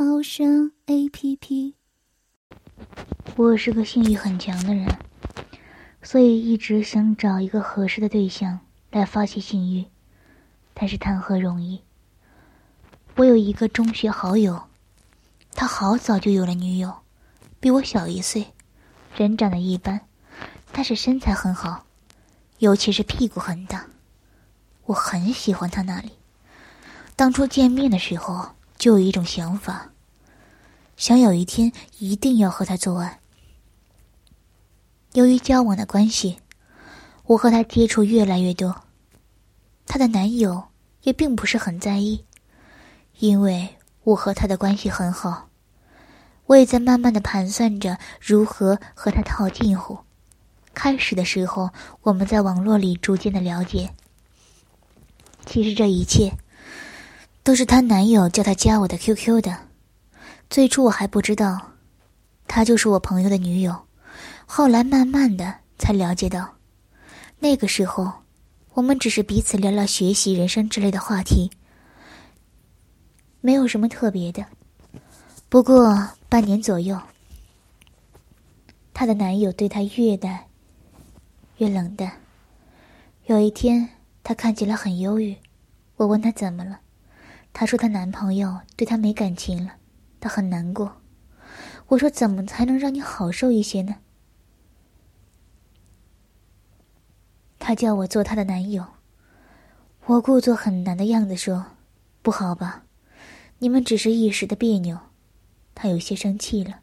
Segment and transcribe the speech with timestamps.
[0.00, 1.74] 猫声 A P P。
[3.34, 4.86] 我是个性欲很强的人，
[6.04, 8.60] 所以一直想找一个合适的对象
[8.92, 9.86] 来发泄性欲，
[10.72, 11.82] 但是谈何容易？
[13.16, 14.68] 我有一个中学好友，
[15.56, 16.98] 他好早就有了女友，
[17.58, 18.52] 比我小一岁，
[19.16, 20.02] 人长得一般，
[20.70, 21.86] 但是身材很好，
[22.58, 23.84] 尤其是屁股很大，
[24.84, 26.12] 我很喜欢他那里。
[27.16, 29.90] 当初见面的时候，就有一种想法，
[30.96, 33.18] 想有一天一定要和他做爱。
[35.14, 36.38] 由于交往的关系，
[37.24, 38.84] 我和他接触越来越多，
[39.86, 40.62] 他的男友
[41.02, 42.24] 也并不是很在意，
[43.18, 43.68] 因为
[44.04, 45.48] 我和他的关系很好，
[46.46, 49.98] 我也在慢慢的盘算着如何和他套近乎。
[50.72, 51.70] 开始的时候，
[52.02, 53.92] 我们在网络里逐渐的了解，
[55.44, 56.32] 其实这一切。
[57.48, 59.56] 都是她男友叫她加我的 QQ 的。
[60.50, 61.58] 最初我还不知道，
[62.46, 63.74] 她就是我朋友的女友。
[64.44, 66.56] 后来慢慢的才了解到，
[67.38, 68.12] 那个时候，
[68.74, 71.50] 我们只是彼此聊聊学习、人生之类的话题，
[73.40, 74.44] 没有什么特别的。
[75.48, 77.00] 不过半年左右，
[78.92, 80.38] 她的男友对她越淡
[81.56, 82.12] 越冷淡。
[83.24, 83.88] 有一天，
[84.22, 85.34] 她看起来很忧郁，
[85.96, 86.80] 我问她怎么了。
[87.52, 89.74] 她说她男朋友对她没感情了，
[90.20, 91.00] 她很难过。
[91.88, 93.96] 我说怎么才能让你好受一些呢？
[97.58, 98.84] 她叫我做她的男友，
[100.06, 101.66] 我故作很难的样子说
[102.22, 102.84] ：“不好吧？
[103.58, 104.98] 你们只是一时的别扭。”
[105.74, 106.80] 她有些生气了。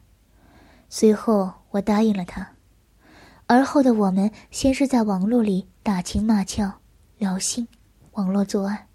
[0.88, 2.52] 随后我答应了她。
[3.46, 6.80] 而后的我们先是在网络里打情骂俏、
[7.18, 7.68] 聊性，
[8.12, 8.88] 网络作案。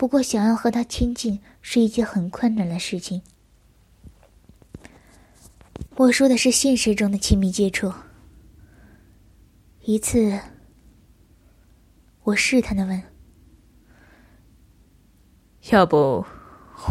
[0.00, 3.20] 不过，想要和他亲近是一件很困难的事情。
[5.96, 7.92] 我说的是现实中的亲密接触。
[9.82, 10.40] 一次，
[12.22, 13.02] 我试探的问
[15.68, 16.24] ：“要不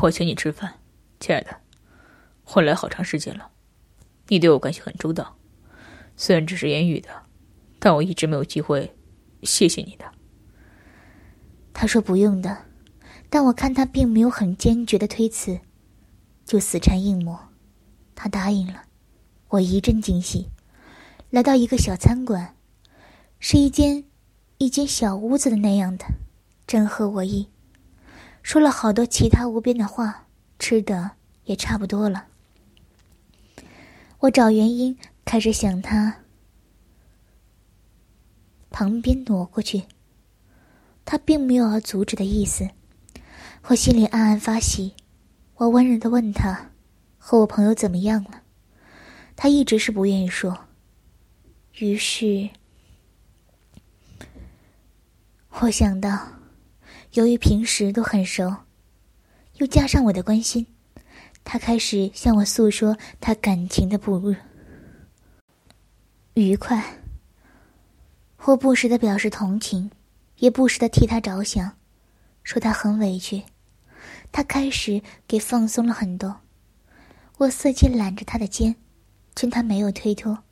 [0.04, 0.76] 我请你吃饭，
[1.20, 1.62] 亲爱的？
[2.54, 3.50] 我来好长时间了，
[4.28, 5.36] 你对我关系很周到，
[6.16, 7.10] 虽然只是言语的，
[7.80, 8.96] 但我一直没有机会
[9.42, 10.06] 谢谢你的。”
[11.74, 12.66] 他说：“不用的。”
[13.30, 15.60] 但我看他并没有很坚决的推辞，
[16.46, 17.40] 就死缠硬磨，
[18.16, 18.84] 他答应了，
[19.50, 20.50] 我一阵惊喜。
[21.30, 22.56] 来到一个小餐馆，
[23.40, 24.04] 是一间
[24.58, 26.06] 一间小屋子的那样的，
[26.66, 27.48] 正合我意。
[28.42, 30.26] 说了好多其他无边的话，
[30.58, 31.12] 吃的
[31.44, 32.26] 也差不多了。
[34.22, 36.24] 我找原因开始想他，
[38.72, 39.84] 旁边挪过去，
[41.06, 42.68] 他并没有要阻止的意思。
[43.64, 44.96] 我心里暗暗发喜，
[45.56, 46.72] 我温柔的问他
[47.20, 48.42] ：“和我朋友怎么样了？”
[49.38, 50.58] 他一直是不愿意说。
[51.78, 52.50] 于是，
[55.50, 56.28] 我想到，
[57.14, 58.54] 由于平时都很熟，
[59.58, 60.66] 又加上我的关心，
[61.44, 64.34] 他开始向我诉说他感情的不
[66.34, 66.84] 愉快。
[68.46, 69.92] 我不时的表示同情，
[70.38, 71.79] 也不时的替他着想。
[72.44, 73.44] 说他很委屈，
[74.32, 76.42] 他开始给放松了很多。
[77.38, 78.76] 我伺机揽着他的肩，
[79.36, 80.44] 趁他没有推脱，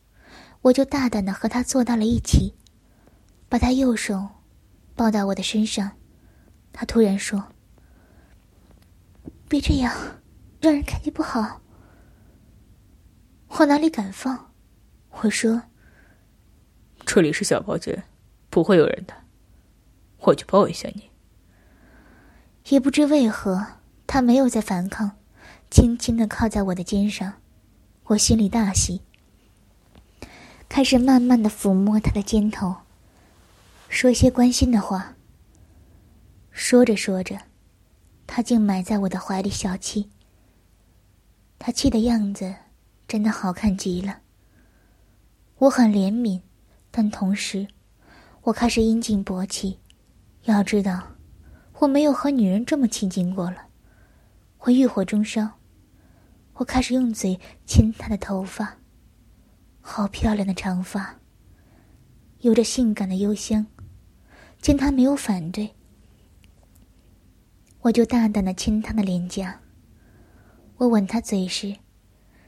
[0.61, 2.53] 我就大胆的和他坐到了一起，
[3.49, 4.27] 把他右手
[4.95, 5.91] 抱到我的身上。
[6.71, 7.43] 他突然说
[9.49, 9.93] ：“别这样，
[10.61, 11.61] 让人看见不好。”
[13.49, 14.53] 我哪里敢放？
[15.09, 15.63] 我说
[17.05, 18.03] ：“这里是小包间，
[18.49, 19.13] 不会有人的，
[20.19, 21.09] 我就抱一下你。”
[22.69, 23.65] 也不知为何，
[24.05, 25.11] 他没有再反抗，
[25.71, 27.35] 轻轻的靠在我的肩上，
[28.05, 29.01] 我心里大喜。
[30.67, 32.75] 开始慢慢的抚摸他的肩头，
[33.87, 35.15] 说些关心的话。
[36.51, 37.39] 说着说着，
[38.25, 40.09] 他竟埋在我的怀里小气。
[41.57, 42.53] 他气的样子，
[43.07, 44.19] 真的好看极了。
[45.59, 46.41] 我很怜悯，
[46.91, 47.67] 但同时，
[48.41, 49.79] 我开始阴茎勃起。
[50.43, 51.16] 要知道。
[51.79, 53.67] 我没有和女人这么亲近过了，
[54.61, 55.47] 我欲火中烧，
[56.53, 58.77] 我开始用嘴亲她的头发，
[59.79, 61.19] 好漂亮的长发，
[62.39, 63.67] 有着性感的幽香。
[64.59, 65.75] 见她没有反对，
[67.81, 69.61] 我就大胆的亲她的脸颊。
[70.77, 71.75] 我吻她嘴时，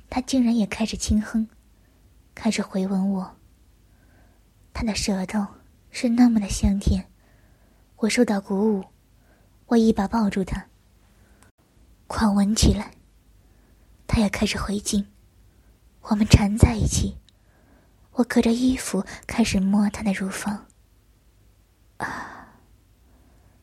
[0.09, 1.47] 她竟然也开始轻哼，
[2.33, 3.37] 开始回吻我。
[4.73, 5.45] 她的舌头
[5.91, 7.05] 是那么的香甜，
[7.97, 8.83] 我受到鼓舞，
[9.69, 10.65] 我一把抱住他，
[12.07, 12.91] 狂吻起来。
[14.07, 15.05] 他也开始回敬，
[16.01, 17.17] 我们缠在一起。
[18.13, 20.65] 我隔着衣服开始摸他的乳房。
[21.97, 22.55] 啊，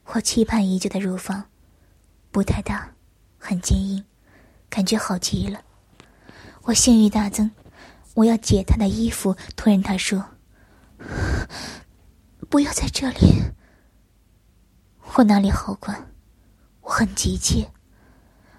[0.05, 1.47] 我期盼已久的乳房，
[2.31, 2.93] 不太大，
[3.37, 4.05] 很坚硬，
[4.71, 5.61] 感觉好极了。
[6.63, 7.51] 我性欲大增，
[8.15, 9.37] 我要解他的衣服。
[9.57, 10.25] 突然他说
[12.49, 13.43] ：“不要在这里。”
[15.15, 16.13] 我哪里好管？
[16.83, 17.71] 我很急切。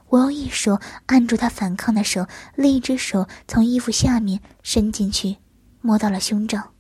[0.07, 5.37] 我用一手按住他反抗的手，另一只手从衣服下面伸进去，
[5.81, 6.73] 摸到了胸罩。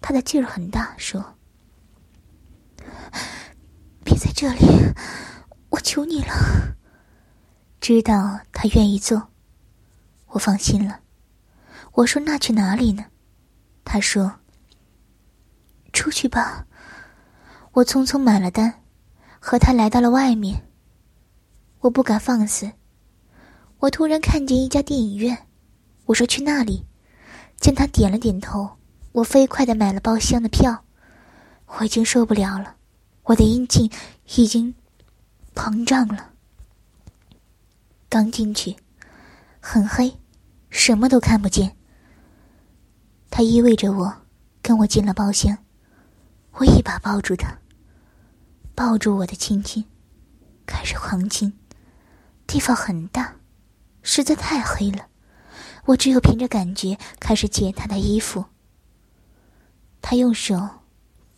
[0.00, 1.36] 他的劲儿很大，说
[4.04, 4.66] ：“别在这里，
[5.70, 6.76] 我求你了。”
[7.80, 9.30] 知道他愿意做，
[10.26, 11.00] 我放心了。
[11.92, 13.06] 我说：“那去哪里呢？”
[13.84, 14.40] 他说
[15.92, 16.66] ：“出去吧。”
[17.78, 18.82] 我匆匆买了单，
[19.38, 20.64] 和他来到了外面。
[21.78, 22.72] 我不敢放肆。
[23.78, 25.46] 我突然看见一家电影院，
[26.06, 26.84] 我说去那里。
[27.60, 28.78] 见他点了点头，
[29.12, 30.84] 我飞快的买了包厢的票。
[31.66, 32.76] 我已经受不了了，
[33.24, 33.88] 我的阴茎
[34.36, 34.74] 已经
[35.54, 36.32] 膨胀了。
[38.08, 38.76] 刚进去，
[39.60, 40.16] 很黑，
[40.70, 41.76] 什么都看不见。
[43.30, 44.22] 他依偎着我，
[44.62, 45.58] 跟我进了包厢。
[46.54, 47.56] 我一把抱住他，
[48.78, 49.84] 抱住我的亲亲，
[50.64, 51.52] 开始狂亲。
[52.46, 53.34] 地方很大，
[54.04, 55.08] 实在太黑了，
[55.86, 58.44] 我只有凭着感觉开始解他的衣服。
[60.00, 60.54] 他用手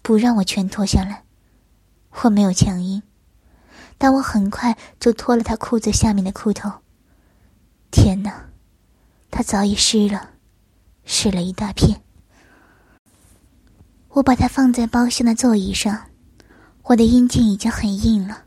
[0.03, 1.25] 不让我全脱下来，
[2.11, 3.03] 我没有强硬，
[3.97, 6.71] 但我很快就脱了他裤子下面的裤头。
[7.91, 8.51] 天哪，
[9.31, 10.33] 他早已湿了，
[11.07, 12.03] 湿了一大片。
[14.11, 16.10] 我把他放在包厢的座椅上，
[16.91, 18.47] 我的阴茎已经很硬了，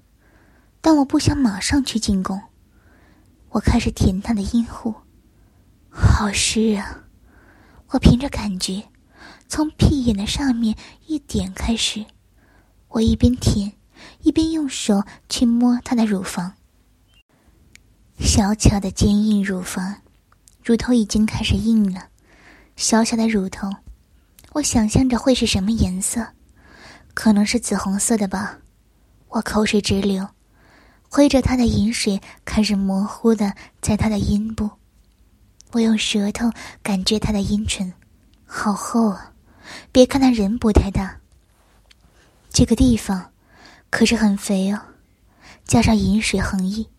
[0.82, 2.42] 但我不想马上去进攻。
[3.52, 4.94] 我开始舔他的阴户，
[5.90, 7.06] 好湿啊！
[7.92, 8.84] 我凭着感觉，
[9.48, 10.76] 从屁眼的上面
[11.08, 12.06] 一点开始，
[12.90, 13.72] 我一边舔，
[14.20, 16.56] 一边用手去摸他的乳房。
[18.20, 20.02] 小巧的坚硬乳房，
[20.62, 22.10] 乳头已经开始硬了。
[22.76, 23.70] 小小的乳头，
[24.52, 26.28] 我想象着会是什么颜色，
[27.14, 28.60] 可能是紫红色的吧。
[29.30, 30.28] 我口水直流。
[31.10, 34.68] 挥着他的饮水，开始模糊的在他的阴部。
[35.72, 36.50] 我用舌头
[36.82, 37.94] 感觉他的阴唇，
[38.48, 39.32] 好厚啊！
[39.92, 41.20] 别看他人不太大，
[42.50, 43.32] 这个地方
[43.92, 44.82] 可是很肥哦。
[45.66, 46.90] 加上饮水横溢，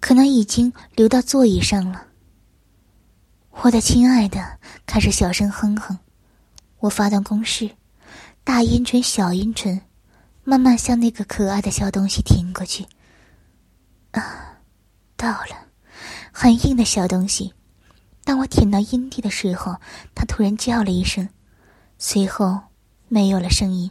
[0.00, 2.08] 可能已经流到座椅上了。
[3.52, 5.98] 我的亲爱的，开始小声哼哼。
[6.80, 7.70] 我发动攻势，
[8.44, 9.80] 大阴唇、小阴唇，
[10.44, 12.86] 慢慢向那个可爱的小东西挺过去。
[14.10, 14.58] 啊，
[15.16, 15.66] 到了，
[16.30, 17.54] 很硬的小东西。
[18.22, 19.74] 当我舔到阴蒂的时候，
[20.14, 21.26] 他突然叫了一声，
[21.98, 22.60] 随后
[23.08, 23.90] 没有了声音。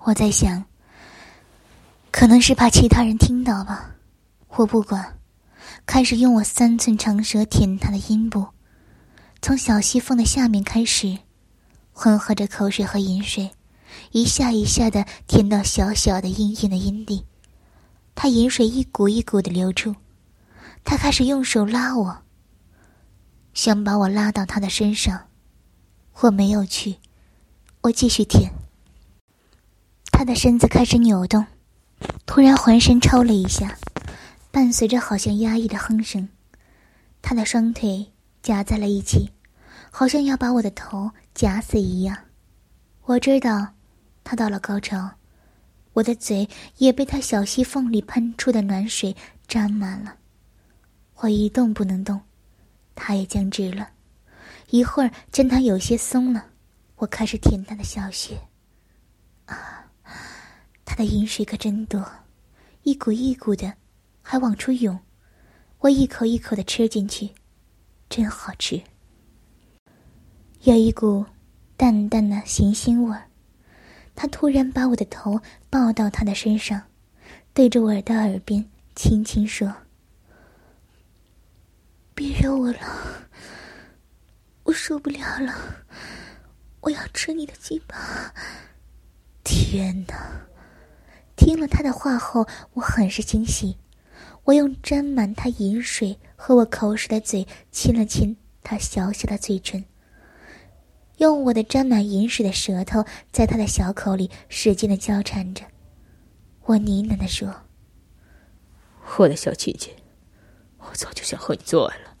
[0.00, 0.64] 我在想，
[2.10, 3.94] 可能是怕其他人听到吧。
[4.48, 5.18] 我不管，
[5.86, 8.44] 开始用我三寸长舌舔他的阴部，
[9.40, 11.16] 从小细缝的下面开始，
[11.94, 13.52] 混合着口水和饮水，
[14.10, 17.24] 一下一下的舔到小小的硬硬的阴蒂。
[18.16, 19.94] 他饮水一股一股的流出，
[20.84, 22.18] 他开始用手拉我，
[23.54, 25.28] 想把我拉到他的身上，
[26.20, 26.96] 我没有去，
[27.82, 28.52] 我继续舔。
[30.10, 31.46] 他的身子开始扭动，
[32.26, 33.78] 突然浑身抽了一下，
[34.50, 36.28] 伴随着好像压抑的哼声，
[37.22, 39.30] 他的双腿夹在了一起，
[39.96, 42.18] 好像要把我的头夹死一样。
[43.02, 43.74] 我知道，
[44.24, 45.08] 他到了高潮。
[45.92, 46.48] 我的嘴
[46.78, 49.14] 也被他小溪缝里喷出的暖水
[49.46, 50.16] 沾满了，
[51.18, 52.20] 我一动不能动，
[52.96, 53.88] 他也僵直了。
[54.70, 56.44] 一会儿见他有些松了，
[56.96, 58.36] 我开始舔他的小穴。
[59.44, 59.88] 啊，
[60.84, 62.04] 他的饮水可真多，
[62.82, 63.72] 一股一股的，
[64.22, 64.98] 还往出涌。
[65.78, 67.30] 我一口一口的吃进去，
[68.08, 68.82] 真好吃。
[70.66, 71.26] 有一股
[71.76, 73.24] 淡淡的咸腥味儿。
[74.14, 76.80] 他突然把我的头抱到他的身上，
[77.52, 78.64] 对着我的耳边
[78.96, 79.70] 轻轻说
[82.14, 82.78] ：“别惹我了，
[84.62, 85.52] 我受不了了，
[86.80, 88.32] 我要吃你的鸡巴！
[89.42, 90.46] 天哪！
[91.36, 93.76] 听了他的话后，我很是惊喜。
[94.44, 99.84] 我用沾满他饮水和我口水的嘴亲了亲他小小的嘴唇，
[101.18, 105.64] 用我的沾满银水的舌头在他的小口里使劲的交缠着。
[106.62, 107.54] 我呢喃的说
[109.18, 109.94] ：“我的小姐姐，
[110.78, 112.16] 我早就想和你做爱了。”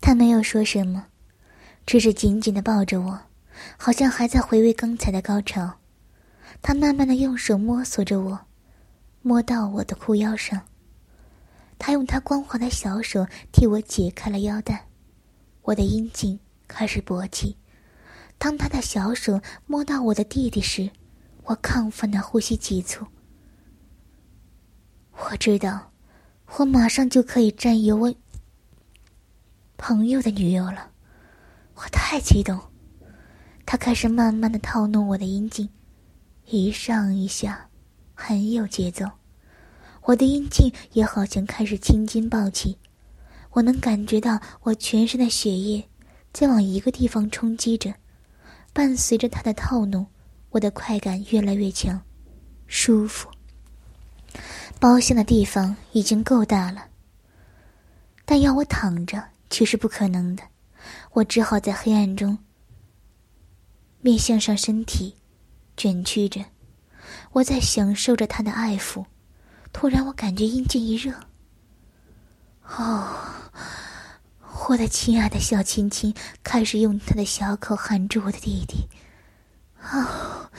[0.00, 1.06] 他没有说什么，
[1.86, 3.20] 只是紧紧的抱着我，
[3.76, 5.78] 好像还在回味刚才的高潮。
[6.62, 8.40] 他慢慢的用手摸索着我。
[9.22, 10.62] 摸到我的裤腰上，
[11.78, 14.86] 他用他光滑的小手替我解开了腰带，
[15.60, 16.40] 我的阴茎
[16.72, 17.56] 开始勃起。
[18.38, 20.90] 当他的小手摸到我的弟弟时，
[21.44, 23.06] 我亢奋的呼吸急促。
[25.12, 25.92] 我知道，
[26.56, 28.14] 我马上就可以占有我
[29.76, 30.92] 朋友的女友了，
[31.74, 32.58] 我太激动。
[33.66, 35.68] 他开始慢慢的套弄我的阴茎，
[36.46, 37.66] 一上一下。
[38.14, 39.06] 很有节奏，
[40.02, 42.76] 我的阴茎也好像开始青筋暴起，
[43.52, 45.88] 我能感觉到我全身的血液
[46.32, 47.92] 在往一个地方冲击着，
[48.72, 50.06] 伴随着他的套弄，
[50.50, 52.00] 我的快感越来越强，
[52.66, 53.28] 舒服。
[54.78, 56.86] 包厢的地方已经够大了，
[58.24, 60.42] 但要我躺着却是不可能的，
[61.12, 62.38] 我只好在黑暗中
[64.00, 65.16] 面向上身体，
[65.76, 66.44] 卷曲着。
[67.32, 69.04] 我在享受着他的爱抚，
[69.72, 71.12] 突然我感觉阴茎一热。
[72.64, 73.12] 哦，
[74.68, 76.14] 我的亲爱的小亲亲
[76.44, 78.88] 开始用他的小口含住我的弟弟。
[79.82, 80.50] 哦，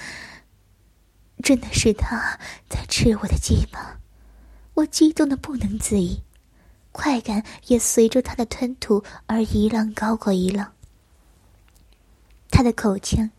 [1.43, 4.00] 真的是他在吃我的鸡巴，
[4.74, 6.22] 我激动的不能自已，
[6.91, 10.74] 快感也随着他的吞吐而一浪高过一浪。
[12.50, 13.29] 他的口腔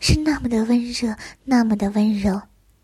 [0.00, 2.42] 是那么的温热，那么的温柔。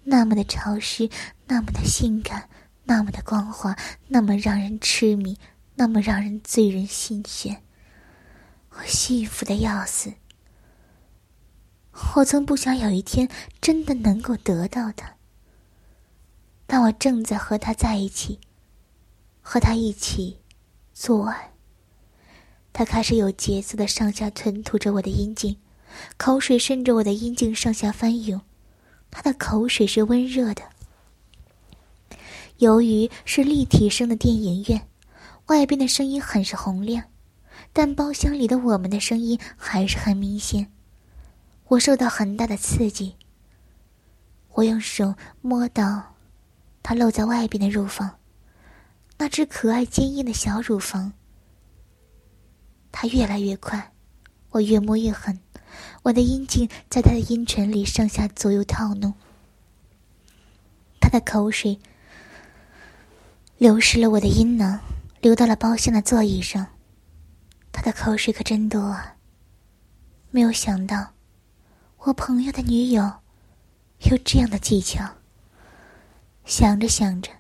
[0.09, 1.11] 那么的潮湿，
[1.49, 2.49] 那么的性感，
[2.85, 5.37] 那么的光滑，那么让人痴迷，
[5.77, 7.63] 那么让人醉人心弦。
[8.71, 10.13] 我幸福的要死。
[12.17, 13.29] 我曾不想有一天
[13.61, 15.15] 真的能够得到他。
[16.67, 18.39] 当我正在和他在一起，
[19.41, 20.41] 和他一起
[20.93, 21.53] 做爱，
[22.73, 25.57] 他开始有节奏的上下吞吐着我的阴茎，
[26.17, 28.41] 口水顺着我的阴茎上下翻涌。
[29.11, 30.63] 他的口水是温热的。
[32.59, 34.89] 由于是立体声的电影院，
[35.47, 37.05] 外边的声音很是洪亮，
[37.73, 40.73] 但包厢里的我们的声音还是很明显。
[41.69, 43.15] 我受到很大的刺激。
[44.55, 46.15] 我用手摸到
[46.83, 48.19] 他露在外边的乳房，
[49.19, 51.13] 那只可爱坚硬的小乳房。
[52.91, 53.93] 他越来越快，
[54.51, 55.39] 我越摸越狠。
[56.05, 59.13] 我的阴茎在他的阴唇里上下左右套弄，
[61.01, 61.79] 他的口水
[63.59, 64.81] 流失了我的阴囊，
[65.21, 66.67] 流到了包厢的座椅上。
[67.73, 69.17] 他的口水可真多啊！
[70.31, 71.13] 没有想到，
[71.99, 73.03] 我朋友的女友
[74.11, 75.05] 有这样的技巧。
[76.45, 77.31] 想着想着，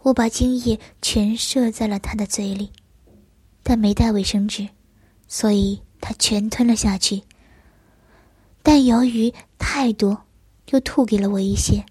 [0.00, 2.72] 我把精液全射在了他的嘴里，
[3.62, 4.68] 但没带卫生纸，
[5.26, 7.22] 所以他全吞了下去。
[8.62, 10.24] 但由于太多，
[10.70, 11.84] 又吐给了我一些，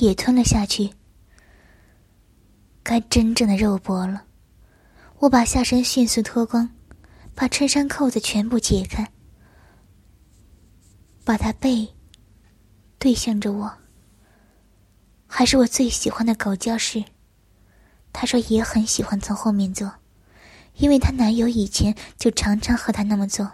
[0.00, 0.90] 也吞了下去。
[2.82, 4.24] 该真正的肉搏了，
[5.18, 6.70] 我把下身迅速脱光，
[7.34, 9.10] 把衬衫扣子全部解开，
[11.24, 11.94] 把他背
[12.98, 13.72] 对向着我。
[15.26, 17.04] 还是我最喜欢的狗叫式。
[18.12, 19.92] 他说也很喜欢从后面做，
[20.74, 23.52] 因为他男友以前就常常和他那么做。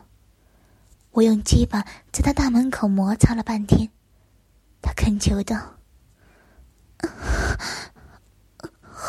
[1.11, 3.90] 我用鸡巴在他大门口摩擦了半天，
[4.80, 5.75] 他恳求道：“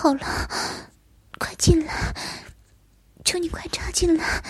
[0.07, 0.49] 好了，
[1.37, 2.15] 快进来，
[3.25, 4.41] 求你快插进来！”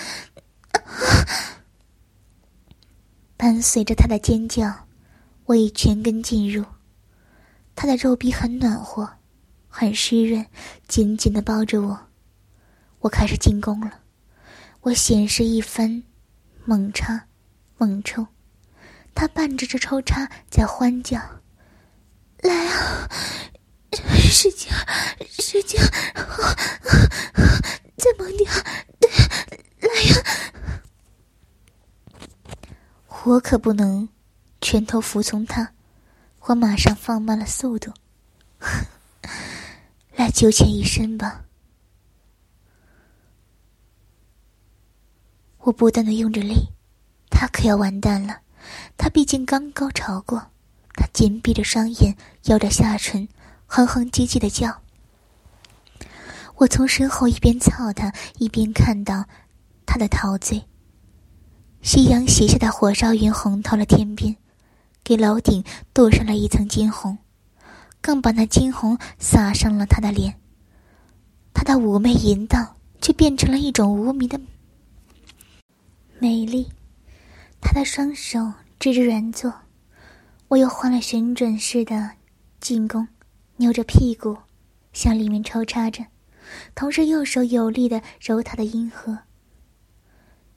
[3.36, 4.88] 伴随着他的尖叫，
[5.46, 6.64] 我已全根进入。
[7.74, 9.10] 他的肉壁很暖和，
[9.68, 10.46] 很湿润，
[10.88, 12.00] 紧紧的包着我。
[13.00, 14.02] 我开始进攻了，
[14.82, 16.04] 我显示一番
[16.66, 17.26] 猛插。
[17.80, 18.28] 猛抽，
[19.16, 21.20] 他伴着这抽插在欢叫
[22.44, 23.10] ：“来啊，
[24.30, 24.70] 使劲，
[25.30, 25.80] 使劲，
[27.98, 28.50] 再猛点，
[29.00, 29.10] 对，
[29.88, 30.16] 来呀！”
[33.26, 34.08] 我可不能
[34.62, 35.74] 全头服从他，
[36.42, 37.92] 我马上放慢了速度。
[40.16, 41.44] 来九浅一深吧。
[45.60, 46.70] 我不断的用着力，
[47.30, 48.42] 他可要完蛋了。
[48.98, 50.52] 他毕竟刚高潮过，
[50.94, 53.28] 他紧闭着双眼，咬着下唇，
[53.68, 54.82] 哼哼唧唧的叫。
[56.56, 59.26] 我从身后一边操他，一边看到
[59.86, 60.66] 他的陶醉。
[61.84, 64.36] 夕阳斜下的火烧云红透了天边，
[65.04, 67.18] 给楼顶镀上了一层金红，
[68.02, 70.40] 更把那金红洒上了他的脸。
[71.54, 74.40] 他的妩媚淫荡，却变成了一种无名的。
[76.20, 76.68] 美丽，
[77.62, 79.54] 他的双手支着软座，
[80.48, 82.12] 我又换了旋转式的
[82.60, 83.08] 进攻，
[83.58, 84.38] 扭着屁股
[84.94, 86.06] 向里面抽插着，
[86.76, 89.18] 同时右手有力的揉他的阴核。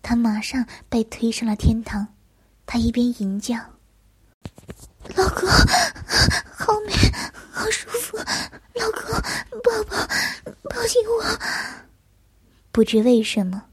[0.02, 2.06] 他马上被推上了天堂，
[2.64, 3.56] 他一边吟叫
[5.16, 6.92] ：“老公，好美，
[7.50, 9.02] 好舒服，老公，
[9.62, 9.96] 抱抱，
[10.70, 11.24] 抱紧我。”
[12.72, 13.64] 不知为什么。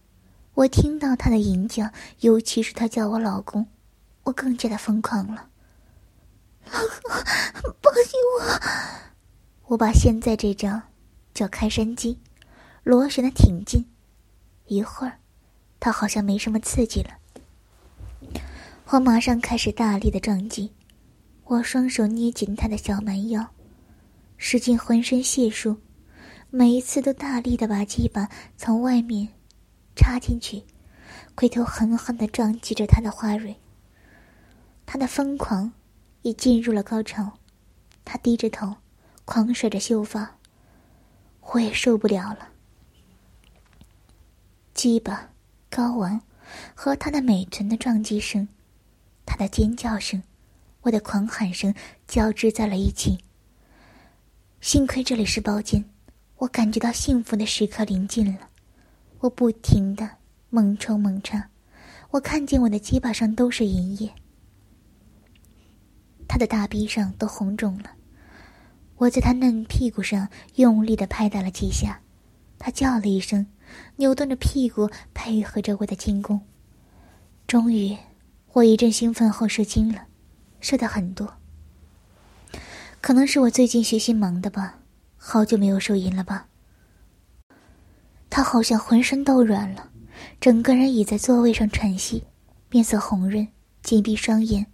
[0.53, 1.89] 我听到他的吟叫，
[2.22, 3.67] 尤其是他叫我老公，
[4.24, 5.50] 我更加的疯狂了。
[6.72, 7.24] 老公，
[7.81, 8.43] 抱紧我！
[9.69, 10.81] 我把现在这招
[11.33, 12.17] 叫开山机，
[12.83, 13.86] 螺旋的挺进。
[14.67, 15.19] 一会儿，
[15.77, 17.17] 他好像没什么刺激了，
[18.86, 20.71] 我马上开始大力的撞击。
[21.43, 23.45] 我双手捏紧他的小蛮腰，
[24.38, 25.75] 使尽浑身解数，
[26.50, 29.27] 每一次都大力的把鸡巴从外面。
[29.97, 30.63] 插进去，
[31.36, 33.57] 回头狠狠的撞击着他的花蕊。
[34.86, 35.74] 他的疯狂
[36.21, 37.39] 已进入了高潮，
[38.05, 38.75] 他低着头，
[39.27, 40.38] 狂甩着秀发。
[41.51, 42.48] 我也受不了了。
[44.74, 45.31] 鸡巴、
[45.69, 46.22] 睾丸
[46.74, 48.48] 和他的美臀的撞击声，
[49.25, 50.24] 他的尖叫声，
[50.84, 51.75] 我的狂喊声
[52.07, 53.17] 交织在了一起。
[54.62, 55.84] 幸亏这里是包间，
[56.38, 58.50] 我感觉到幸福的时刻临近了。
[59.19, 60.10] 我不停的
[60.49, 61.49] 猛抽猛插，
[62.12, 64.13] 我看见我的鸡巴上都是银液，
[66.30, 67.96] 他的大臂上都红肿了。
[68.97, 72.01] 我在他嫩屁股上用力的拍打了几下，
[72.57, 73.45] 他叫了一声，
[73.97, 76.41] 扭动着屁股配合着我的进攻。
[77.45, 77.95] 终于，
[78.53, 80.07] 我一阵兴奋后射精了，
[80.60, 81.36] 射的很多。
[82.99, 84.79] 可能是我最近学习忙的吧，
[85.15, 86.47] 好久没有收银了吧。
[88.31, 89.91] 他好像浑身都软了，
[90.41, 92.23] 整个人倚在座位上喘息，
[92.71, 93.47] 面色红润，
[93.83, 94.65] 紧闭双眼，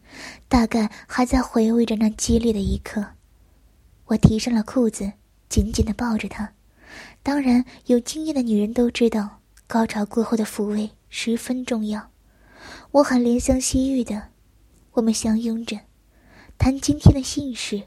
[0.47, 3.12] 大概还在回味着那激烈的一刻。
[4.05, 5.13] 我提上了裤子，
[5.49, 6.53] 紧紧的抱着他。
[7.23, 12.11] 当然，有经验的女人都知道，高潮过后的抚慰十分重要。
[12.91, 14.29] 我很怜香惜玉的，
[14.91, 15.79] 我们相拥着，
[16.57, 17.83] 谈今天的心事。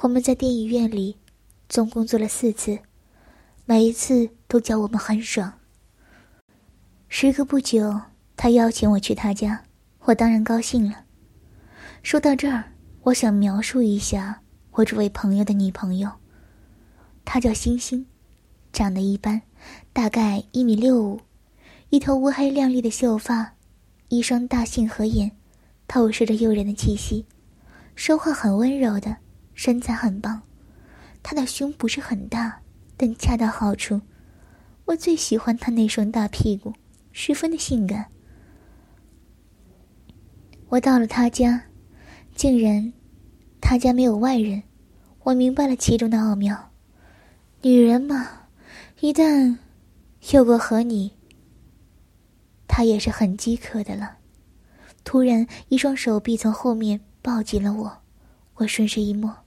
[0.00, 1.16] 我们在电影院里，
[1.68, 2.78] 总共做了四次。
[3.64, 5.54] 每一次都叫我们很爽。
[7.08, 8.00] 时隔不久，
[8.36, 9.64] 他邀请我去他家，
[10.00, 11.04] 我当然高兴了。
[12.02, 14.42] 说到这儿，我想描述一下
[14.76, 16.10] 我这位朋友的女朋友。
[17.24, 18.04] 她叫星星，
[18.72, 19.40] 长得一般，
[19.94, 21.20] 大概一米六五，
[21.88, 23.54] 一头乌黑亮丽的秀发，
[24.08, 25.32] 一双大杏核眼，
[25.88, 27.24] 透射着诱人的气息，
[27.94, 29.16] 说话很温柔的，
[29.54, 30.42] 身材很棒。
[31.22, 32.60] 她的胸不是很大。
[32.98, 34.00] 但恰到好处，
[34.86, 36.72] 我最喜欢他那双大屁股，
[37.12, 38.06] 十分的性感。
[40.68, 41.64] 我到了他家，
[42.34, 42.94] 竟然
[43.60, 44.62] 他家没有外人，
[45.22, 46.70] 我明白了其中的奥妙。
[47.62, 48.48] 女人嘛，
[49.00, 49.56] 一旦
[50.32, 51.12] 有过和你，
[52.68, 54.18] 她也是很饥渴的了。
[55.04, 58.02] 突然，一双手臂从后面抱紧了我，
[58.54, 59.44] 我顺势一摸，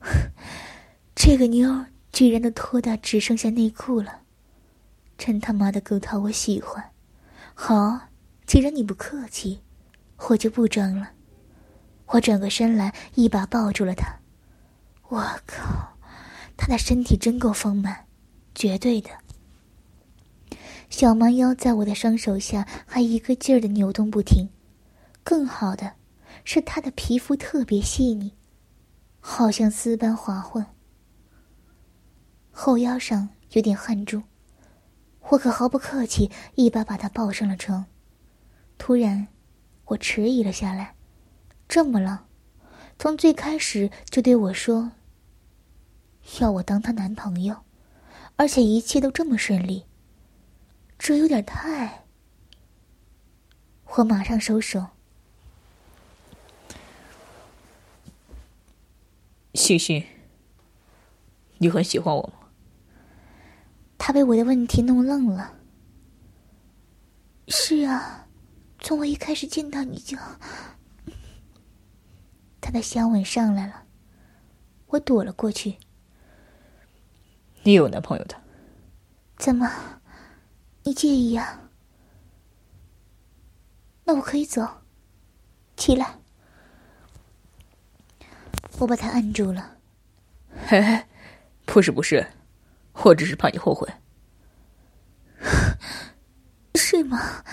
[1.14, 1.86] 这个妞。
[2.12, 4.20] 居然都脱的只剩下内裤了，
[5.16, 6.18] 真他妈的够套！
[6.18, 6.90] 我喜欢。
[7.54, 7.98] 好，
[8.44, 9.62] 既然你不客气，
[10.28, 11.12] 我就不装了。
[12.12, 14.06] 我转过身来，一把抱住了他。
[15.08, 15.96] 我靠，
[16.58, 18.06] 他的身体真够丰满，
[18.54, 19.08] 绝对的。
[20.90, 24.50] 小蛮腰在我的双手下还一个劲儿的扭动不停。
[25.24, 25.94] 更好的
[26.44, 28.34] 是，他的皮肤特别细腻，
[29.18, 30.66] 好像丝般滑顺。
[32.50, 34.22] 后腰上有点汗珠，
[35.30, 37.86] 我可毫不客气，一把把他抱上了床。
[38.76, 39.28] 突然，
[39.86, 40.94] 我迟疑了下来。
[41.72, 42.26] 这么了，
[42.98, 44.92] 从最开始就对我说
[46.38, 47.64] 要我当她男朋友，
[48.36, 49.86] 而且一切都这么顺利，
[50.98, 52.04] 这有点太……
[53.86, 54.88] 我马上收手。
[59.54, 60.04] 星星。
[61.56, 62.50] 你很喜欢我吗？
[63.96, 65.54] 他被我的问题弄愣了。
[67.48, 68.28] 是啊，
[68.78, 70.18] 从我一开始见到你就……
[72.62, 73.82] 他的香吻上来了，
[74.86, 75.78] 我躲了过去。
[77.64, 78.40] 你有男朋友的？
[79.36, 79.68] 怎么？
[80.84, 81.68] 你介意啊？
[84.04, 84.66] 那我可以走。
[85.76, 86.18] 起来。
[88.78, 89.78] 我把他按住了。
[90.66, 91.04] 嘿嘿，
[91.66, 92.24] 不是不是，
[93.02, 93.92] 我只是怕你后悔。
[96.76, 97.44] 是吗？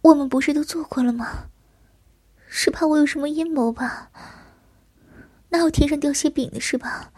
[0.00, 1.50] 我们不是都做过了吗？
[2.52, 4.10] 是怕我有什么阴谋吧？
[5.50, 7.12] 哪有天上掉馅饼的是吧？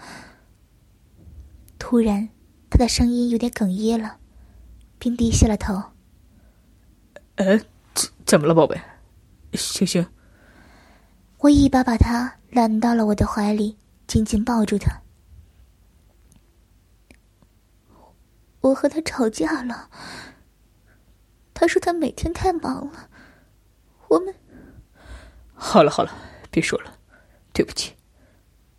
[1.79, 2.29] 突然，
[2.69, 4.19] 他的声音有点哽咽了，
[4.99, 5.83] 并低下了头。
[7.37, 7.59] 呃，
[7.95, 8.79] 怎怎么了，宝贝？
[9.55, 10.07] 星星。
[11.39, 15.01] 我一把把他揽到了我的怀里，紧紧抱住他。
[18.61, 19.89] 我和他吵架了。
[21.55, 23.09] 他说他每天太忙了，
[24.09, 24.35] 我们。
[25.65, 26.13] 好了好了，
[26.51, 26.99] 别说了，
[27.55, 27.95] 对不起。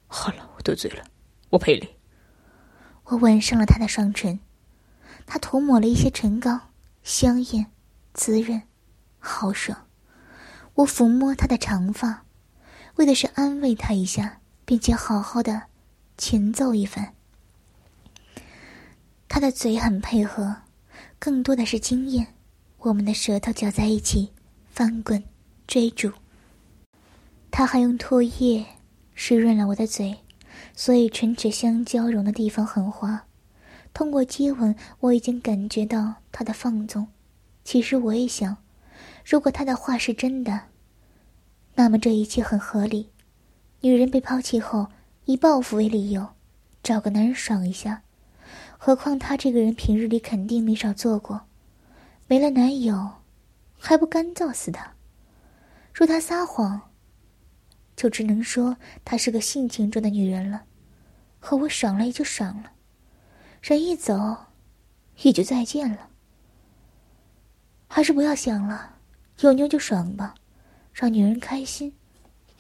[0.06, 1.04] 好了，我得罪了，
[1.50, 1.96] 我赔礼。
[3.06, 4.40] 我吻上了他的双唇，
[5.26, 6.60] 他涂抹了一些唇膏，
[7.02, 7.72] 香艳、
[8.14, 8.62] 滋润、
[9.18, 9.88] 豪爽。
[10.76, 12.26] 我抚摸他的长发，
[12.96, 15.64] 为的是安慰他一下，并且好好的
[16.18, 17.16] 前奏一番。
[19.28, 20.58] 他的嘴很配合，
[21.18, 22.36] 更多的是经验。
[22.80, 24.34] 我们的舌头搅在一起，
[24.70, 25.24] 翻滚、
[25.66, 26.12] 追逐。
[27.56, 28.66] 他还用唾液
[29.14, 30.18] 湿润了我的嘴，
[30.74, 33.26] 所以唇齿相交融的地方很滑。
[33.94, 37.10] 通过接吻，我已经感觉到他的放纵。
[37.64, 38.58] 其实我也想，
[39.24, 40.62] 如果他的话是真的，
[41.76, 43.12] 那么这一切很合理。
[43.82, 44.88] 女人被抛弃后，
[45.26, 46.30] 以报复为理由，
[46.82, 48.02] 找个男人爽一下。
[48.80, 51.42] 何况他这个人平日里肯定没少做过。
[52.26, 53.12] 没了男友，
[53.78, 54.94] 还不干燥死他？
[55.94, 56.90] 若他撒谎，
[57.96, 60.64] 就只能说她是个性情中的女人了。
[61.40, 62.72] 和我爽了也就爽了，
[63.62, 64.38] 人一走，
[65.24, 66.10] 也就再见了。
[67.88, 68.96] 还是不要想了，
[69.42, 70.34] 有妞就爽吧，
[70.94, 71.94] 让女人开心，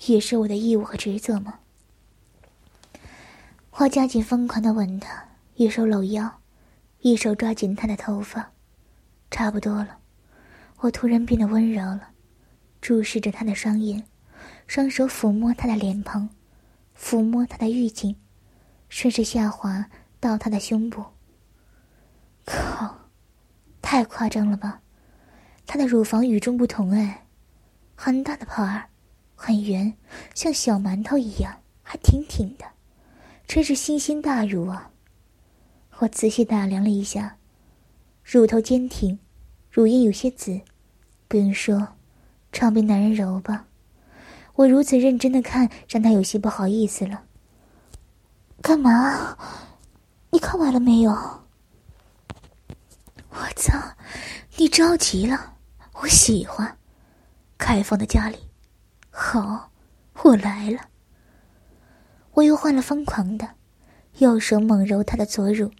[0.08, 1.60] 也是我的义务和职责嘛。
[3.72, 6.42] 我加紧疯狂的吻他，一手搂腰，
[7.00, 8.52] 一手抓紧他的头发。
[9.32, 9.98] 差不多了，
[10.80, 12.10] 我突然变得温柔了，
[12.82, 14.04] 注视着他的双眼，
[14.68, 16.30] 双手抚摸他的脸庞，
[16.98, 18.16] 抚摸他的玉颈，
[18.90, 21.04] 顺势下滑到他的胸部。
[22.46, 23.10] 靠，
[23.82, 24.82] 太夸张了吧！
[25.66, 27.26] 他的乳房与众不同哎，
[27.96, 28.90] 很大的泡儿，
[29.36, 29.94] 很圆，
[30.36, 32.66] 像小馒头一样，还挺挺的，
[33.48, 34.92] 真是星星大乳啊！
[36.00, 37.38] 我仔细打量了一下，
[38.24, 39.20] 乳头坚挺。
[39.72, 40.62] 乳晕有些紫，
[41.28, 41.96] 不用说，
[42.52, 43.66] 常被男人揉吧。
[44.56, 47.24] 我如此认真的看，让他有些不好意思了。
[48.62, 49.38] 干嘛？
[50.32, 51.12] 你看完了没有？
[53.30, 53.78] 我操！
[54.58, 55.56] 你着急了？
[56.02, 56.78] 我喜欢
[57.58, 58.38] 开放的家里。
[59.10, 59.72] 好，
[60.24, 60.80] 我来了。
[62.34, 63.56] 我又换了疯狂的，
[64.20, 65.72] 右手猛揉他的左乳。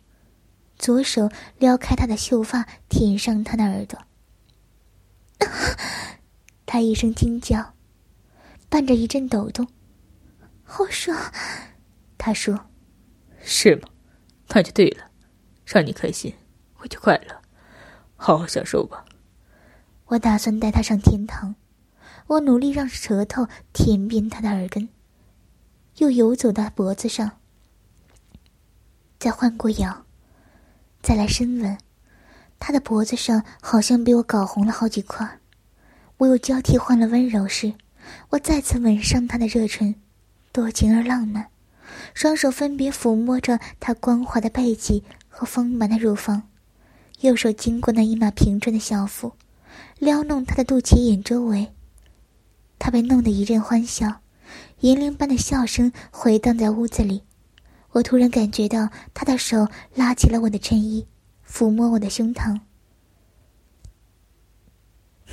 [0.78, 4.00] 左手撩开他的秀发，舔上他的耳朵。
[6.66, 7.74] 他一声惊叫，
[8.74, 9.68] 伴着一阵抖动。
[10.64, 11.16] 好爽，
[12.18, 12.60] 他说
[13.40, 13.88] ：“是吗？
[14.48, 15.12] 那就对了，
[15.64, 16.34] 让你开心，
[16.80, 17.40] 我就快乐。
[18.16, 19.06] 好好享受吧。”
[20.10, 21.54] 我打算带他上天堂。
[22.26, 24.90] 我努力让舌头舔遍他的耳根，
[25.98, 27.30] 又游走到脖子上，
[29.20, 30.04] 再换过咬。
[31.04, 31.78] 再来深吻，
[32.58, 35.42] 他的脖子上好像被我搞红了好几块。
[36.18, 37.76] 我又交替换了温柔时，
[38.30, 39.96] 我再次吻上他的热唇，
[40.52, 41.48] 多情而浪漫。
[42.14, 46.44] 双手分别抚摸着他光滑的背脊和丰满的乳房，
[47.22, 49.34] 右手经过那一马平川的小腹，
[50.00, 51.72] 撩弄他的肚脐眼周围。
[52.80, 54.22] 他被弄得一阵欢笑，
[54.80, 57.24] 银铃般的笑声回荡在屋子里。
[57.92, 61.06] 我突然感觉到他的手拉起了我的衬衣，
[61.48, 62.60] 抚摸我的胸膛。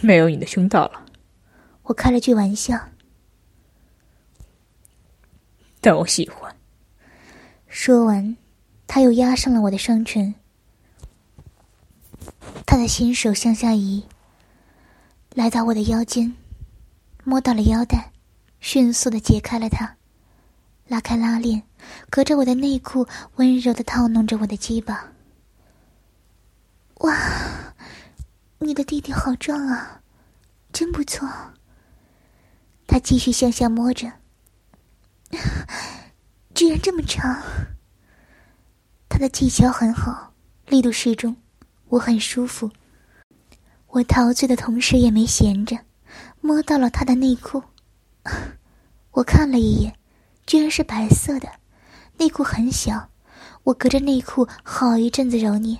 [0.03, 1.07] 没有你的胸大了，
[1.83, 2.79] 我开了句玩笑。
[5.81, 6.55] 但我喜欢。
[7.69, 8.37] 说完，
[8.87, 10.35] 他又压上了我的双唇。
[12.67, 14.05] 他的新手向下移，
[15.35, 16.35] 来到我的腰间，
[17.25, 18.13] 摸到了腰带，
[18.61, 19.97] 迅速的解开了它。
[20.87, 21.63] 拉开拉链，
[22.11, 25.13] 隔着我的内裤，温柔的套弄着我的鸡巴。
[26.97, 27.17] 哇，
[28.59, 30.03] 你的弟弟好壮啊，
[30.73, 31.29] 真不错。
[32.91, 34.11] 他继续向下摸着，
[36.53, 37.41] 居然这么长。
[39.09, 40.35] 他的技巧很好，
[40.67, 41.37] 力度适中，
[41.87, 42.69] 我很舒服。
[43.87, 45.79] 我陶醉的同时也没闲着，
[46.41, 47.63] 摸到了他的内裤。
[49.13, 49.97] 我看了一眼，
[50.45, 51.49] 居然是白色的，
[52.19, 53.09] 内裤很小。
[53.63, 55.79] 我隔着内裤好一阵子揉捏，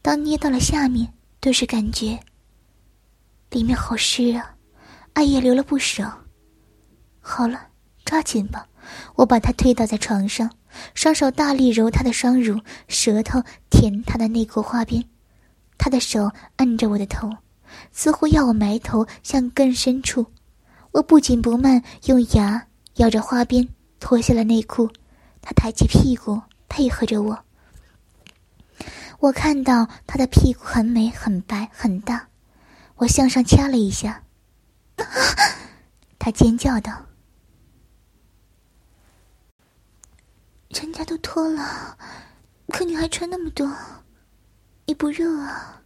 [0.00, 2.18] 当捏到了下面，顿时感觉
[3.50, 4.56] 里面好湿啊，
[5.12, 6.24] 爱液流了不少。
[7.28, 7.68] 好了，
[8.06, 8.66] 抓紧吧，
[9.14, 10.50] 我把他推倒在床上。
[10.94, 15.04] 双手大力揉他的双乳，舌头舔他的内裤花边，
[15.76, 17.30] 他的手按着我的头，
[17.92, 20.24] 似乎要我埋头向更深处。
[20.92, 23.68] 我不紧不慢，用牙咬着花边，
[24.00, 24.90] 脱下了内裤。
[25.42, 27.38] 他抬起屁股，配合着我。
[29.20, 32.28] 我看到他的屁股很美、很白、很大，
[32.96, 34.22] 我向上掐了一下，
[36.18, 37.07] 他尖叫道。
[40.68, 41.96] 人家都脱了，
[42.68, 43.72] 可你还穿那么多，
[44.84, 45.82] 你不热啊？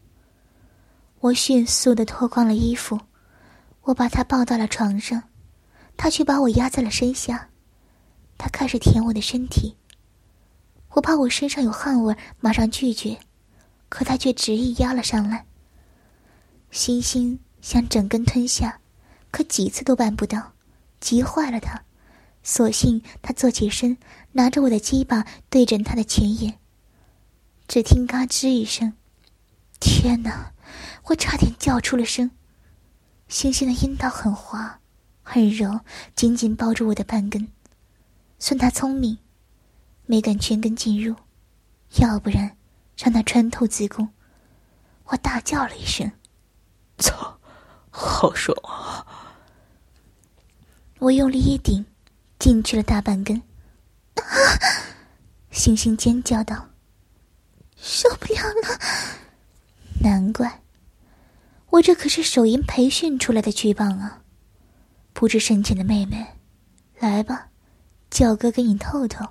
[1.20, 2.98] 我迅速的脱光了衣服，
[3.82, 5.22] 我把他抱到了床上，
[5.96, 7.48] 他却把我压在了身下，
[8.36, 9.76] 他开始舔我的身体。
[10.90, 13.16] 我怕我身上有汗味，马上拒绝，
[13.88, 15.46] 可他却执意压了上来。
[16.72, 18.80] 星星想整根吞下，
[19.30, 20.52] 可几次都办不到，
[20.98, 21.80] 急坏了他。
[22.44, 23.96] 索性他坐起身，
[24.32, 26.58] 拿着我的鸡巴对准他的前眼。
[27.68, 28.94] 只听“嘎吱”一声，
[29.80, 30.52] 天哪！
[31.06, 32.30] 我差点叫出了声。
[33.28, 34.80] 星星的阴道很滑，
[35.22, 35.80] 很柔，
[36.14, 37.48] 紧紧抱住我的半根。
[38.38, 39.18] 算他聪明，
[40.06, 41.16] 没敢全根进入，
[41.96, 42.56] 要不然
[42.96, 44.08] 让他穿透子宫。
[45.06, 46.12] 我大叫了一声
[46.98, 47.38] ：“操，
[47.90, 49.06] 好爽啊！”
[50.98, 51.86] 我用力一顶。
[52.38, 53.40] 进去了大半根，
[54.16, 54.22] 啊
[55.50, 56.70] 星星尖叫道
[57.76, 58.78] ：“受不了了！”
[60.02, 60.62] 难怪，
[61.70, 64.22] 我这可是手淫培训出来的巨棒啊！
[65.12, 66.26] 不知深浅的妹妹，
[66.98, 67.48] 来吧，
[68.10, 69.28] 叫哥给你透透。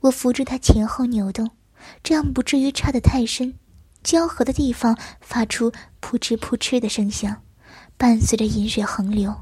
[0.00, 1.50] 我扶住他前后扭动，
[2.02, 3.54] 这样不至于插得太深，
[4.02, 7.42] 交合的地方发出扑哧扑哧的声响，
[7.96, 9.34] 伴随着饮水横流。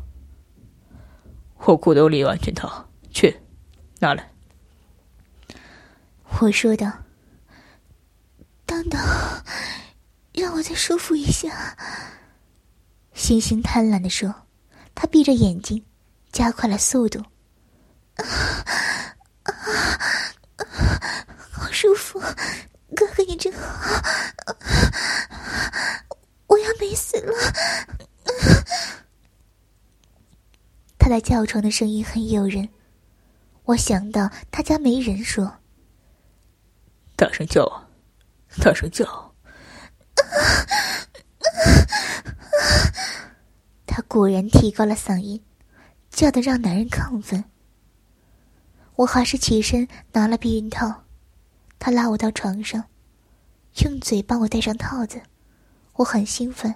[1.59, 3.41] 我裤兜里有安全套，去
[3.99, 4.32] 拿来。
[6.41, 6.91] 我说道
[8.67, 9.01] ：“等等，
[10.33, 11.77] 让我再舒服一下。”
[13.15, 14.35] 星星贪婪的说
[14.93, 15.87] ：“他闭着眼睛，
[16.33, 17.21] 加快了速度。
[18.17, 18.25] 啊
[19.45, 19.53] 啊
[20.57, 20.65] 啊！
[21.53, 22.19] 好舒服，
[22.97, 24.03] 哥哥你真好，
[26.49, 27.33] 我要美死了。”
[30.99, 32.69] 他的叫床的声音很诱人，
[33.63, 35.59] 我想到他家没人，说
[37.23, 37.87] ：“大声叫啊，
[38.61, 39.33] 大声叫！”
[43.87, 45.41] 他果然提高了嗓音，
[46.11, 47.45] 叫的让男人亢奋。
[48.97, 51.05] 我还是起身拿了避孕套，
[51.79, 52.87] 他拉我到床上，
[53.85, 55.23] 用嘴帮我戴上套子。
[55.93, 56.75] 我很兴奋，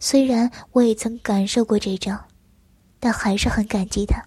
[0.00, 2.24] 虽然我也曾感受过这招。
[2.98, 4.20] 但还是很感激他。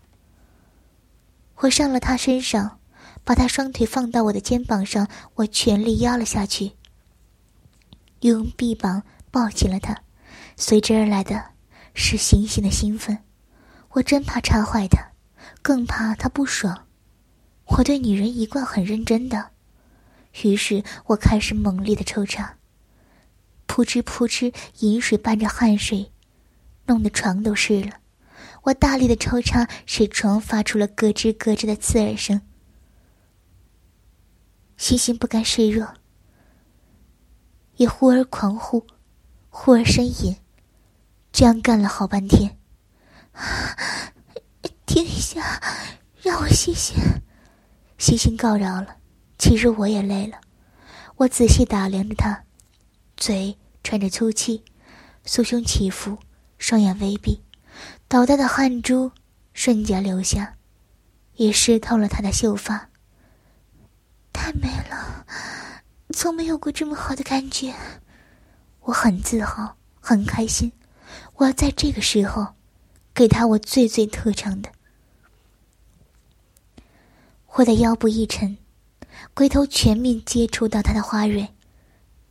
[1.56, 2.80] 我上了他身上，
[3.24, 6.74] 把他双腿放到我的肩膀上，我全力压了下去，
[8.22, 10.04] 用臂膀抱紧了他。
[10.58, 11.52] 随之而来的
[11.94, 13.20] 是星星的兴奋。
[13.92, 15.12] 我真怕插坏他，
[15.62, 16.88] 更怕他不爽。
[17.66, 19.52] 我对女人一贯很认真的，
[20.44, 22.58] 于是我开始猛烈的抽插，
[23.66, 26.12] 扑哧扑哧，饮水伴着汗水，
[26.86, 27.98] 弄得床都湿了。
[28.64, 32.42] 我大力的抽插，使床发出了咯吱咯吱的刺耳声。
[34.82, 35.94] 星星不甘示弱，
[37.76, 38.84] 也忽而狂呼，
[39.48, 40.36] 忽而呻吟，
[41.32, 42.58] 这样干了好半天。
[44.88, 45.62] 停一下，
[46.24, 46.96] 让我歇歇。
[48.00, 48.98] 星星告饶了。
[49.38, 50.42] 其实我也累了。
[51.18, 52.44] 我仔细打量着他，
[53.16, 54.66] 嘴喘着粗气，
[55.24, 56.18] 酥胸起伏，
[56.58, 57.44] 双眼微闭。
[58.08, 59.12] 倒带的汗珠
[59.54, 60.56] 瞬间流下，
[61.36, 62.90] 也湿透了他的秀发。
[64.34, 65.26] 太美了，
[66.14, 67.74] 从没有过这么好的感觉，
[68.82, 70.72] 我很自豪，很开心。
[71.36, 72.48] 我要在这个时候，
[73.14, 74.70] 给他我最最特长的。
[77.54, 78.58] 我的腰部一沉，
[79.34, 81.48] 龟头全面接触到他的花蕊，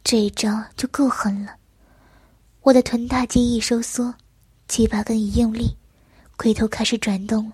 [0.02, 1.54] 这一招就够狠了。
[2.62, 4.14] 我的臀大肌一收缩，
[4.66, 5.76] 鸡巴根一用力，
[6.36, 7.52] 龟头开始转动了。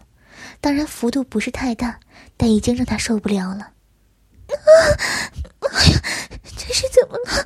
[0.60, 1.98] 当然幅度不是太大，
[2.36, 3.72] 但已经让他受不了了。
[5.60, 6.00] 哎呀，
[6.56, 7.44] 这是怎么了？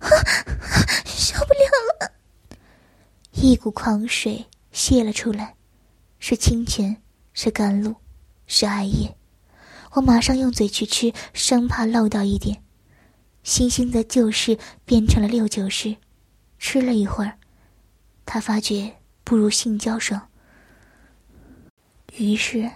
[1.04, 1.60] 受不了
[2.00, 2.12] 了！
[3.32, 5.54] 一股狂水泄了出来，
[6.18, 7.96] 是清泉，是甘露，
[8.46, 9.16] 是艾叶。
[9.92, 12.62] 我马上用嘴去吃，生怕漏到一点。
[13.42, 15.96] 星星的旧事变成了六九式，
[16.58, 17.38] 吃了一会儿，
[18.24, 20.28] 他发觉不如性交爽。
[22.16, 22.70] 于是，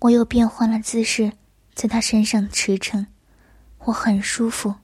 [0.00, 1.32] 我又变换了姿势，
[1.74, 3.06] 在他身上驰骋，
[3.78, 4.74] 我很舒服。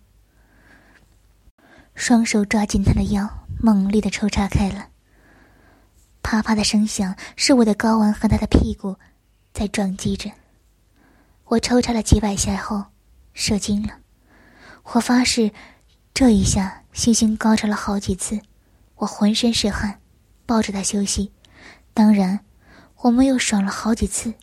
[1.94, 4.88] 双手抓紧他的腰，猛烈的抽插开了。
[6.22, 8.96] 啪啪的声响是我的睾丸和他的屁股
[9.52, 10.30] 在撞击着。
[11.44, 12.84] 我抽插了几百下后，
[13.32, 13.94] 射精了。
[14.84, 15.52] 我发誓，
[16.12, 18.40] 这一下星星高潮了好几次，
[18.96, 20.00] 我浑身是汗，
[20.46, 21.32] 抱着他休息。
[21.92, 22.40] 当然。
[23.02, 24.34] 我们又爽了好几次，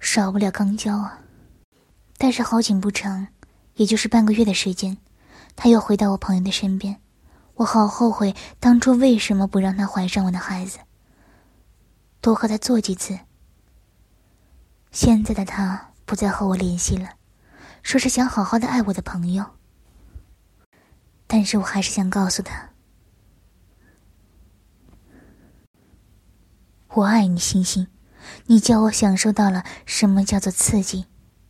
[0.00, 1.20] 少不了肛交啊。
[2.22, 3.28] 但是好景不长，
[3.76, 4.98] 也就是半个月的时间，
[5.56, 7.00] 他又回到我朋友的身边。
[7.54, 10.80] 我好后悔当初为什么不让他怀上我的孩子，
[12.20, 13.18] 多和他做几次。
[14.92, 17.08] 现在的他不再和我联系了，
[17.82, 19.42] 说是想好好的爱我的朋友。
[21.26, 22.68] 但是我还是想告诉他。
[26.88, 27.88] 我爱你，星星，
[28.44, 31.06] 你叫我享受到了什么叫做刺激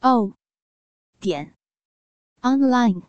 [0.00, 0.32] O
[1.18, 1.56] 点
[2.42, 3.02] online。